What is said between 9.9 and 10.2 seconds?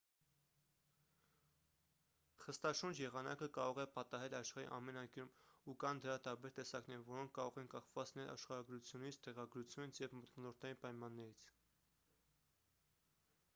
և